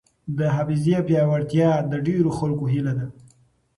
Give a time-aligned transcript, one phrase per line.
[0.37, 3.07] د حافظې پیاوړتیا د ډېرو خلکو هیله ده.